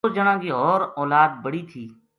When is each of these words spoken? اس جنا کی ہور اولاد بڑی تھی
اس 0.05 0.11
جنا 0.15 0.33
کی 0.41 0.49
ہور 0.57 0.81
اولاد 0.99 1.31
بڑی 1.43 1.61
تھی 1.71 1.83